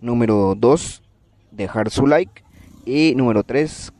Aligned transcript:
Número 0.00 0.54
2, 0.56 1.02
dejar 1.52 1.90
su 1.90 2.06
like. 2.06 2.42
Y 2.84 3.14
número 3.14 3.44
3, 3.44 3.92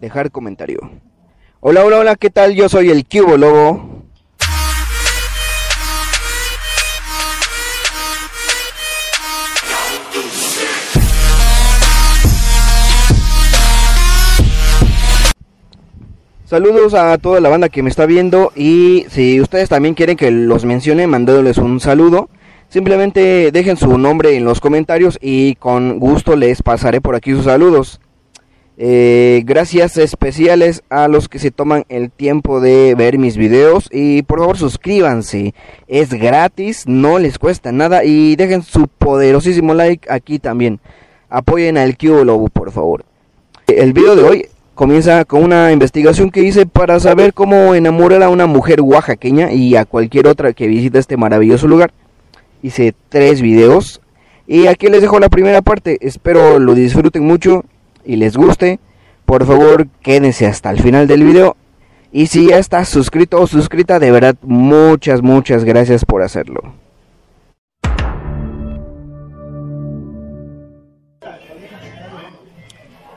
dejar 0.00 0.30
comentario. 0.30 0.78
Hola, 1.58 1.84
hola, 1.84 1.98
hola, 1.98 2.16
¿qué 2.16 2.30
tal? 2.30 2.54
Yo 2.54 2.68
soy 2.68 2.90
el 2.90 3.04
Cubo 3.06 3.36
Lobo. 3.36 4.04
Saludos 16.44 16.94
a 16.94 17.16
toda 17.18 17.40
la 17.40 17.48
banda 17.48 17.68
que 17.68 17.82
me 17.82 17.90
está 17.90 18.06
viendo 18.06 18.52
y 18.56 19.06
si 19.08 19.40
ustedes 19.40 19.68
también 19.68 19.94
quieren 19.94 20.16
que 20.16 20.30
los 20.30 20.64
mencione 20.64 21.06
mandándoles 21.06 21.58
un 21.58 21.78
saludo, 21.78 22.28
simplemente 22.70 23.50
dejen 23.52 23.76
su 23.76 23.98
nombre 23.98 24.36
en 24.36 24.44
los 24.44 24.60
comentarios 24.60 25.18
y 25.20 25.56
con 25.56 25.98
gusto 25.98 26.36
les 26.36 26.62
pasaré 26.62 27.02
por 27.02 27.14
aquí 27.14 27.32
sus 27.32 27.44
saludos. 27.44 28.00
Eh, 28.82 29.42
gracias 29.44 29.98
especiales 29.98 30.82
a 30.88 31.06
los 31.06 31.28
que 31.28 31.38
se 31.38 31.50
toman 31.50 31.84
el 31.90 32.10
tiempo 32.10 32.62
de 32.62 32.94
ver 32.96 33.18
mis 33.18 33.36
videos 33.36 33.90
y 33.92 34.22
por 34.22 34.38
favor 34.38 34.56
suscríbanse, 34.56 35.54
es 35.86 36.14
gratis, 36.14 36.84
no 36.86 37.18
les 37.18 37.38
cuesta 37.38 37.72
nada 37.72 38.04
y 38.04 38.36
dejen 38.36 38.62
su 38.62 38.88
poderosísimo 38.88 39.74
like 39.74 40.10
aquí 40.10 40.38
también. 40.38 40.80
Apoyen 41.28 41.76
al 41.76 41.98
Lobo 42.00 42.48
por 42.48 42.72
favor. 42.72 43.04
El 43.66 43.92
video 43.92 44.16
de 44.16 44.22
hoy 44.22 44.46
comienza 44.74 45.26
con 45.26 45.44
una 45.44 45.72
investigación 45.72 46.30
que 46.30 46.42
hice 46.42 46.64
para 46.64 46.98
saber 47.00 47.34
cómo 47.34 47.74
enamorar 47.74 48.22
a 48.22 48.30
una 48.30 48.46
mujer 48.46 48.80
oaxaqueña 48.80 49.52
y 49.52 49.76
a 49.76 49.84
cualquier 49.84 50.26
otra 50.26 50.54
que 50.54 50.68
visite 50.68 50.98
este 50.98 51.18
maravilloso 51.18 51.68
lugar. 51.68 51.92
Hice 52.62 52.94
tres 53.08 53.40
videos 53.40 54.00
y 54.46 54.66
aquí 54.66 54.88
les 54.88 55.00
dejo 55.00 55.18
la 55.18 55.28
primera 55.28 55.62
parte. 55.62 55.98
Espero 56.00 56.58
lo 56.58 56.74
disfruten 56.74 57.24
mucho 57.24 57.64
y 58.04 58.16
les 58.16 58.36
guste. 58.36 58.80
Por 59.24 59.46
favor, 59.46 59.86
quédense 60.02 60.46
hasta 60.46 60.70
el 60.70 60.80
final 60.80 61.06
del 61.06 61.22
video. 61.22 61.56
Y 62.12 62.26
si 62.26 62.48
ya 62.48 62.58
estás 62.58 62.88
suscrito 62.88 63.40
o 63.40 63.46
suscrita, 63.46 63.98
de 64.00 64.10
verdad, 64.10 64.34
muchas, 64.42 65.22
muchas 65.22 65.64
gracias 65.64 66.04
por 66.04 66.22
hacerlo. 66.22 66.74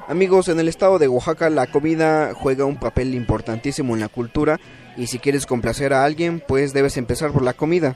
Amigos, 0.07 0.47
en 0.49 0.59
el 0.59 0.67
estado 0.67 0.99
de 0.99 1.07
Oaxaca 1.07 1.49
la 1.49 1.65
comida 1.65 2.33
juega 2.35 2.65
un 2.65 2.77
papel 2.77 3.15
importantísimo 3.15 3.95
en 3.95 4.01
la 4.01 4.09
cultura 4.09 4.59
y 4.95 5.07
si 5.07 5.17
quieres 5.17 5.47
complacer 5.47 5.93
a 5.93 6.03
alguien, 6.03 6.43
pues 6.47 6.73
debes 6.73 6.97
empezar 6.97 7.31
por 7.31 7.41
la 7.41 7.53
comida. 7.53 7.95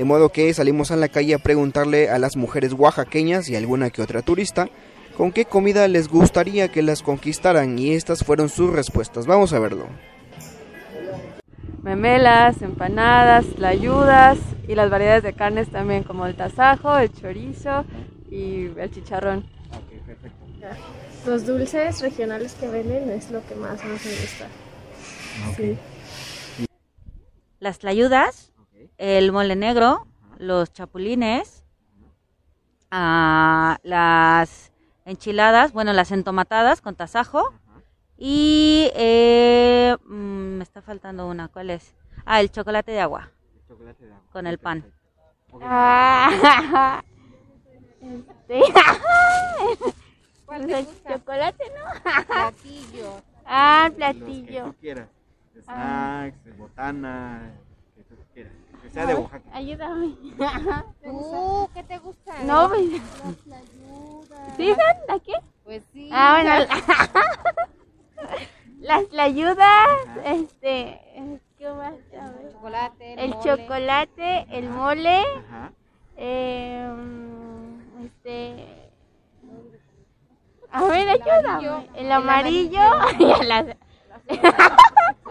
De 0.00 0.06
modo 0.06 0.30
que 0.30 0.54
salimos 0.54 0.90
a 0.92 0.96
la 0.96 1.08
calle 1.08 1.34
a 1.34 1.38
preguntarle 1.38 2.08
a 2.08 2.18
las 2.18 2.34
mujeres 2.34 2.72
oaxaqueñas 2.72 3.50
y 3.50 3.56
alguna 3.56 3.90
que 3.90 4.00
otra 4.00 4.22
turista 4.22 4.70
con 5.14 5.30
qué 5.30 5.44
comida 5.44 5.86
les 5.88 6.08
gustaría 6.08 6.68
que 6.68 6.80
las 6.80 7.02
conquistaran 7.02 7.78
y 7.78 7.92
estas 7.92 8.24
fueron 8.24 8.48
sus 8.48 8.72
respuestas. 8.72 9.26
Vamos 9.26 9.52
a 9.52 9.58
verlo. 9.58 9.88
Memelas, 11.82 12.62
empanadas, 12.62 13.44
layudas 13.58 14.38
y 14.66 14.74
las 14.74 14.88
variedades 14.88 15.22
de 15.22 15.34
carnes 15.34 15.70
también 15.70 16.02
como 16.02 16.24
el 16.24 16.34
tasajo, 16.34 16.96
el 16.96 17.12
chorizo 17.12 17.84
y 18.30 18.70
el 18.78 18.90
chicharrón. 18.90 19.44
Los 21.26 21.44
dulces 21.44 22.00
regionales 22.00 22.54
que 22.54 22.68
venden 22.68 23.10
es 23.10 23.30
lo 23.30 23.46
que 23.46 23.54
más 23.54 23.84
nos 23.84 24.02
gusta. 24.02 24.46
Sí. 25.58 25.76
Las 27.58 27.78
tlayudas, 27.80 28.49
el 28.98 29.32
mole 29.32 29.56
negro, 29.56 30.06
los 30.38 30.72
chapulines, 30.72 31.64
ah, 32.90 33.78
las 33.82 34.72
enchiladas, 35.04 35.72
bueno, 35.72 35.92
las 35.92 36.12
entomatadas 36.12 36.80
con 36.80 36.94
tasajo 36.94 37.52
y 38.16 38.90
eh, 38.94 39.96
mm, 40.04 40.56
me 40.58 40.62
está 40.62 40.82
faltando 40.82 41.26
una, 41.26 41.48
¿cuál 41.48 41.70
es? 41.70 41.94
Ah, 42.24 42.40
el 42.40 42.50
chocolate 42.50 42.92
de 42.92 43.00
agua 43.00 43.30
con 44.32 44.46
el 44.46 44.58
pan. 44.58 44.84
Ah, 45.62 47.02
este. 48.00 48.60
el 50.50 50.86
chocolate, 51.08 51.64
¿no? 51.76 52.24
Platillo. 52.26 53.22
Ah, 53.52 53.86
Los 53.88 53.96
que 53.96 53.96
platillo. 53.96 54.64
tú 54.66 54.74
quieras. 54.74 55.08
Ah. 55.66 56.28
Snacks, 56.30 56.44
de 56.44 56.52
botana, 56.52 57.50
que 58.08 58.14
tú 58.16 58.22
quieras. 58.34 58.52
Que 58.82 58.90
sea 58.90 59.06
de 59.06 59.14
Oaxaca. 59.14 59.44
Ayúdame. 59.52 60.14
¿Tú 61.04 61.70
qué 61.74 61.82
te 61.84 61.98
gusta? 61.98 62.42
No, 62.44 62.68
pues, 62.68 62.82
Las. 63.46 63.62
¿sí 64.56 64.68
son 64.74 65.16
aquí? 65.16 65.32
Pues 65.64 65.82
sí. 65.92 66.10
Ah, 66.12 66.40
bueno. 66.42 66.66
Las 68.80 69.06
tlayudas, 69.08 69.88
este, 70.24 71.00
¿qué 71.58 71.68
más? 71.70 71.92
Ver. 72.10 72.52
Chocolate. 72.52 73.12
El 73.24 73.30
mole. 73.30 73.42
chocolate, 73.44 74.46
el 74.50 74.68
mole, 74.70 75.18
Ajá. 75.48 75.72
eh, 76.16 76.90
este, 78.04 78.66
a 80.72 80.84
ver, 80.84 81.08
ayúdame. 81.10 81.88
El 81.94 82.10
amarillo 82.10 82.80
y 83.18 83.30
a 83.30 83.42
las- 83.42 83.76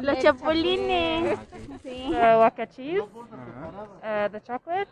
los 0.02 0.16
El 0.18 0.22
chapulines. 0.22 1.40
Sí. 1.84 2.10
The 2.12 2.36
waka 2.38 2.68
cheese, 2.68 3.02
Ajá. 3.02 4.26
uh, 4.26 4.30
the 4.32 4.42
chocolate, 4.42 4.88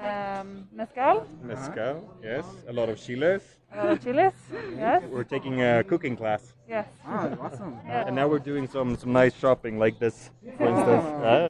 um, 0.00 0.66
mezcal, 0.72 1.26
Mezcal, 1.42 2.02
yes. 2.22 2.44
A 2.68 2.72
lot 2.72 2.88
of 2.88 2.98
chiles. 2.98 3.42
uh, 3.72 3.96
chiles, 3.96 4.34
yes, 4.76 5.02
We're 5.10 5.24
taking 5.24 5.60
a 5.62 5.82
cooking 5.84 6.16
class, 6.16 6.54
yes. 6.68 6.86
Ah, 7.06 7.28
awesome. 7.40 7.78
and 7.86 8.14
now 8.16 8.28
we're 8.28 8.38
doing 8.44 8.66
some 8.68 8.96
some 8.96 9.12
nice 9.12 9.34
shopping 9.38 9.78
like 9.78 9.98
this, 9.98 10.30
for 10.56 10.68
instance. 10.68 11.04
Uh, 11.24 11.48